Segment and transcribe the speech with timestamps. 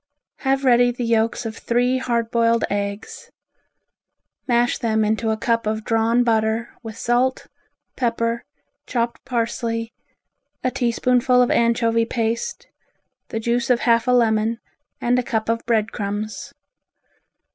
[0.37, 3.29] Have ready the yolks of three hard boiled eggs.
[4.47, 7.45] Mash them into a cup of drawn butter with salt,
[7.95, 8.43] pepper,
[8.87, 9.93] chopped parsley,
[10.63, 12.65] a teaspoonful of anchovy paste,
[13.27, 14.59] the juice of half a lemon
[14.99, 16.51] and a cup of bread crumbs.